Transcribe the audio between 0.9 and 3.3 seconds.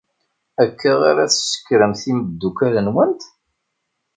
ara tsekkremt imeddukal-nwent?